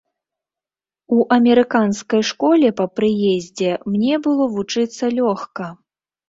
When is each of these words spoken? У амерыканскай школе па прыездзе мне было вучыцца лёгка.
У 1.15 1.17
амерыканскай 1.35 2.21
школе 2.29 2.71
па 2.79 2.85
прыездзе 3.01 3.69
мне 3.97 4.15
было 4.29 4.43
вучыцца 4.55 5.13
лёгка. 5.21 5.71